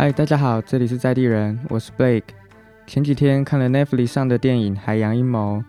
[0.00, 2.22] 嗨，大家好，这里是在地人，我是 Blake。
[2.86, 5.60] 前几天看了 Netflix 上的电影《海洋阴谋》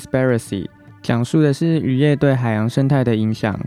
[0.00, 0.68] （Seaspiracy），
[1.02, 3.58] 讲述的是渔业对海洋生态的影响。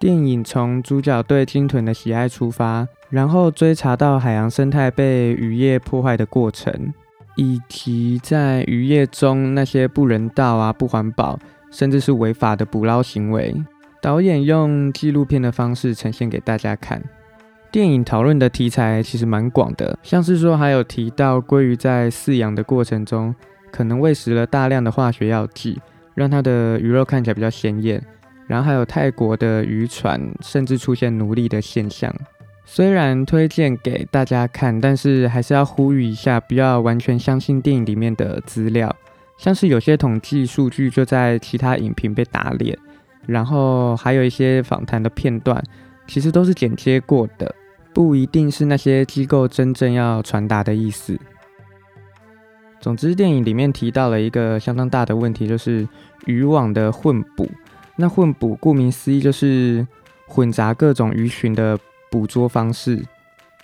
[0.00, 6.92] 电影从主角对鲸豚的喜爱出发，然后追查到海洋生态被渔业破坏的过程，
[7.36, 11.38] 以及在渔业中那些不人道啊、不环保，
[11.70, 13.54] 甚至是违法的捕捞行为。
[14.02, 17.00] 导演用纪录片的方式呈现给大家看。
[17.72, 23.32] 电影讨论的题材其实蛮广的，像是说还有提到鲑鱼在饲养的过程中，
[23.70, 25.80] 可能喂食了大量的化学药剂，
[26.14, 28.02] 让它的鱼肉看起来比较鲜艳。
[28.48, 32.12] 然后还有泰国的渔船甚至出现奴隶的现象。
[32.64, 38.92] 虽然推荐给大家看，但是还是要呼吁一下，不要完全相信电影里面的资料，
[39.38, 42.76] 像是有些统计数据就在其他影评被打脸，
[43.26, 45.62] 然后还有一些访谈的片段，
[46.08, 47.54] 其实都是剪接过的。
[47.92, 51.18] 不一定是那些机构真正要传达的意思。
[52.80, 55.86] 总之，电影里面提到了一个相当大的问题，就是
[56.26, 57.48] 渔网的混捕。
[57.96, 59.86] 那混捕顾名思义就是
[60.26, 61.78] 混杂各种鱼群的
[62.10, 63.04] 捕捉方式。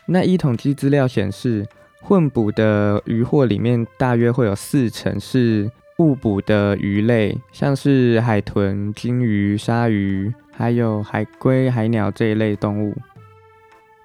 [0.05, 1.67] 那一统计资料显示，
[2.03, 12.95] 混捕的渔获里面大约会有四成是误捕的鱼类，像是海豚、鲸鱼、鲨鱼，还有海龟、海鸟这一类动物。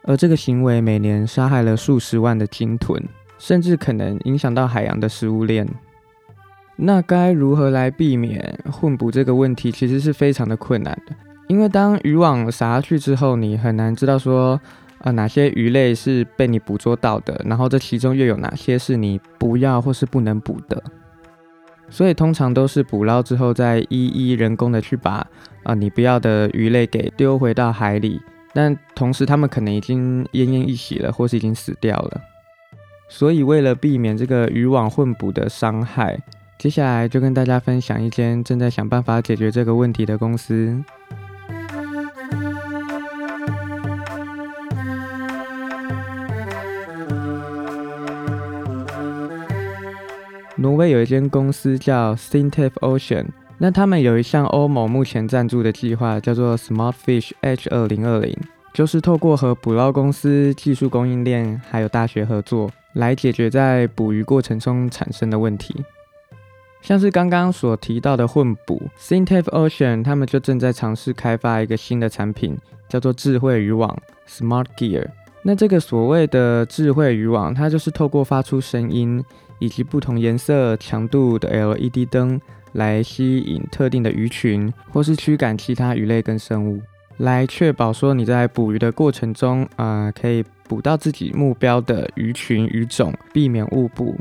[0.03, 3.01] 而这个行为每年杀害了数十万的鲸豚，
[3.37, 5.67] 甚至可能影响到海洋的食物链。
[6.75, 9.71] 那该如何来避免混捕这个问题？
[9.71, 11.15] 其实是非常的困难的，
[11.47, 14.59] 因为当渔网撒去之后，你很难知道说，
[14.99, 20.81] 啊哪些鱼类是被你捕捉到的，然后这其中又有哪些是你不要或是不能捕的。
[21.89, 25.27] 所以通常都是捕捞之后，再一一人工的去把
[25.61, 28.19] 啊你不要的鱼类给丢回到海里。
[28.53, 32.21] 但同时，他们可能已经奄奄一息了，或是已经死掉了。
[33.09, 36.19] 所以，为了避免这个渔网混捕的伤害，
[36.57, 40.83] 接下来就跟大家分享一间正在想办法解决这个问题的公司。
[50.57, 53.25] 挪威有一间公司叫 Sintef Ocean。
[53.63, 58.35] 那他们有一项欧盟目前赞助的计划，叫做 Smart Fish H 二零二零，
[58.73, 65.75] 就是透过和捕捞公司、技术供应链还有大学合作，来解决在捕鱼过程中产生的问题。
[66.81, 72.57] 像是刚刚所提到的混捕，Sintef Ocean 他们就正在尝试开发一个新的产品，
[72.89, 73.95] 叫做智慧渔网
[74.27, 75.07] Smart Gear。
[75.43, 79.23] 那这个所谓的智慧渔网，它就是透过发出声音
[79.59, 82.41] 以及不同颜色、强度的 LED 灯。
[82.73, 86.81] 来吸引特定的鱼群，或是驱赶其他鱼类跟生物，
[87.17, 94.15] 来确保说你在捕鱼的过程中，啊，可以捕到自己目标的鱼群鱼种，避免误捕。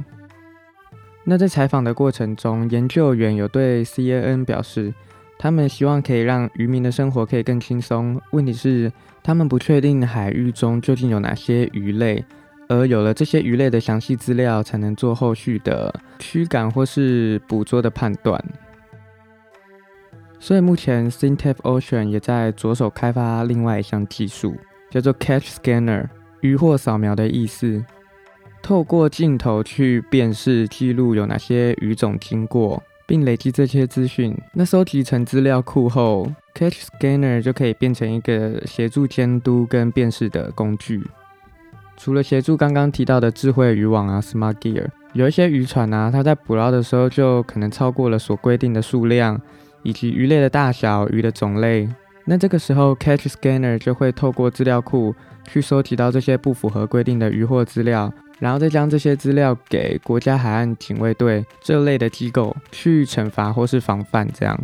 [1.25, 4.93] 那在采访的过程中，研究员有对 CAN 表示，
[5.39, 8.21] 他们希望可以让渔民的生活可以更轻松。
[8.33, 8.91] 问题是，
[9.23, 12.25] 他们不确定海域中究竟有哪些鱼类。
[12.71, 18.43] 而有了这些鱼类的详细资料，才能做后续的驱赶或是捕捉的判断。
[20.39, 24.55] 所以目前 Sintef Ocean 也在着手开发另外一项技术，
[24.89, 26.09] 叫做 Catch Scanner，
[26.43, 27.85] 渔获扫描的意思。
[28.63, 34.37] 透过镜头去辨识记录有哪些鱼种经过，并累积这些资讯。
[34.55, 41.03] 那收集成资料库后，Catch Scanner 就可以变成一个协助监督跟辨识的工具。
[42.03, 49.39] 除了协助刚刚提到的智慧渔网啊，Smart Gear，有一些渔船啊，它在捕捞的时候就可能超过了所规定的数量，
[49.83, 51.87] 以及鱼类的大小、鱼的种类。
[52.25, 55.15] 那这个时候，Catch Scanner 就会透过资料库
[55.47, 64.27] 去收集到这些不符合规定的渔获资料，然后再将这些资料给国家海岸警卫队这类的机构去惩罚或是防范。
[64.33, 64.59] 这样，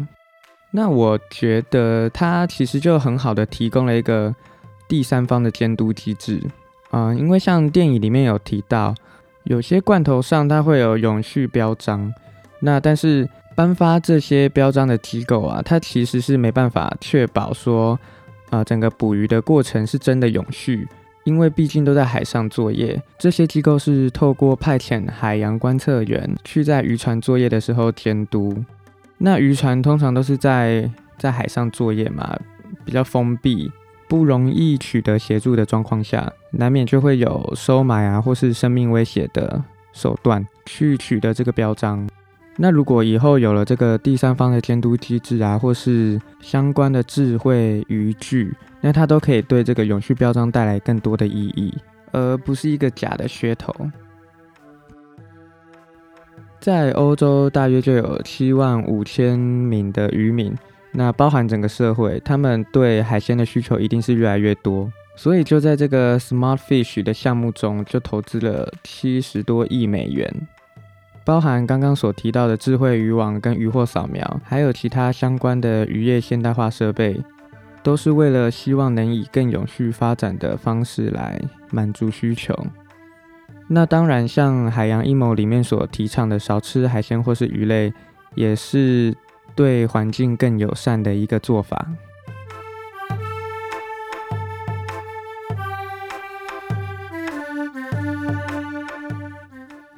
[0.71, 4.35] 那我觉得它其实就很好的提供了一个
[4.88, 6.41] 第三方的监督机制。
[6.97, 8.95] 嗯，因为像电影里面有提到，
[9.45, 12.11] 有些罐头上它会有永续标章，
[12.61, 17.99] 那但是颁发这些标章的机构啊，它其实是没办法确保说，
[18.49, 20.89] 啊整个捕鱼的过程是真的永续，
[21.25, 28.57] 因为毕竟都在海上作业，这些机构是透过派遣海洋观测员去在渔船作业的时候监督，
[29.19, 32.35] 那渔船通常都是在在海上作业嘛，
[32.87, 33.71] 比较封闭。
[34.08, 39.62] 不容易取得协助的状况下，难免就会有收买啊，或是生命威胁的
[39.93, 42.08] 手段去取得这个标章。
[42.56, 51.75] 那如果以后有了这个第三方的监督机制啊，或是相关的智慧渔具，那它都可以对这个永续标章带来更多的意义。
[52.12, 53.75] 而不是一个假的噱头。
[56.59, 60.55] 在欧洲，大约就有七万五千名的渔民，
[60.99, 64.91] 那包含整个社会，他们对海鲜的需求一定是越来越多。
[65.15, 70.31] 所以就在这个 Smart Fish 的项目中，就投资了七十多亿美元，
[71.23, 77.23] 包含刚刚所提到的智慧渔网跟渔获扫描，还有其他相关的渔业现代化设备，
[77.83, 81.39] 都是为了希望能以更永续发展的方式来
[81.71, 82.55] 满足需求。
[83.69, 87.93] 那当然，像海洋阴谋里面所提倡的少吃海鲜或是鱼类，
[88.35, 89.15] 也是
[89.56, 91.88] 对环境更友善的一个做法。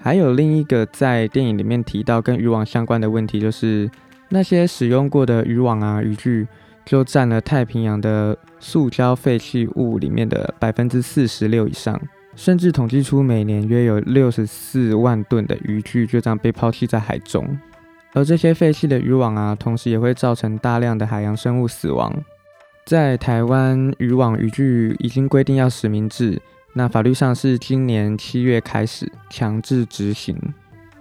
[0.01, 3.91] 还有另一个在电影里面提到跟渔网相关的问题，就是
[4.31, 6.47] 那些使用过的渔网啊、渔具，
[6.87, 12.01] 就占了太平洋的塑胶废弃物里面的百分之四十六以上，
[12.35, 17.59] 甚至统计出每年约有六十四万吨的渔具就这样被抛弃在海中。
[18.15, 22.13] 而这些废弃的渔网啊，同时也会造成大量的海洋生物死亡。
[22.85, 26.41] 在台湾，渔网渔具已经规定要实名制。
[26.73, 30.37] 那法律上是今年七月开始强制执行。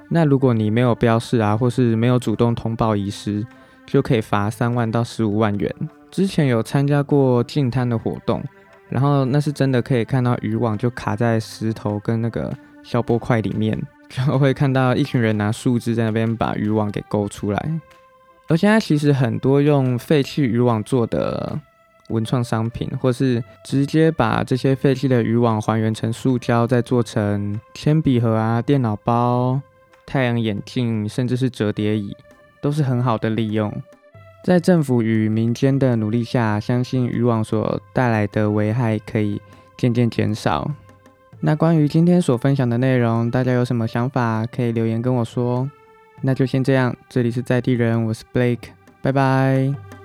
[0.10, 3.46] 那如果你没有标示啊，或是没有主动通报遗失，
[3.86, 5.74] 就可以罚三万到十五万元。
[6.10, 8.44] 之前有参加过净滩的活动，
[8.90, 12.54] 然后那是真的可以看到渔网就卡在石头跟那个
[12.84, 17.82] 消波块里面，就会看到一群人拿树枝在那边把渔网给勾出来。
[18.48, 21.60] 而现在其实很多用废弃渔网做的。
[22.10, 29.60] 文创商品，或是直接把这些废弃的渔网还原成塑胶，再做成铅笔盒啊、电脑包、
[30.06, 32.16] 太阳眼镜，甚至是折叠椅，
[32.62, 33.70] 都是很好的利用。
[34.46, 39.42] 在政府与民间的努力下，相信渔网所带来的危害可以
[39.76, 40.72] 渐渐减少。
[41.40, 45.70] 那关于今天所分享的内容，大家有什么想法可以留言跟我说。
[46.22, 48.70] 那就先这样，这里是在地人，我是 Blake，
[49.02, 49.97] 拜拜。